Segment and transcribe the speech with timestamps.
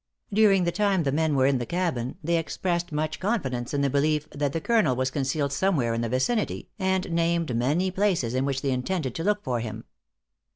[0.33, 3.89] During the time the men were in the cabin, they expressed much confidence in the
[3.91, 8.43] belief that the Colonel was concealed somewhere in the vicinity, and named many places in
[8.43, 9.83] which they intended to look for him.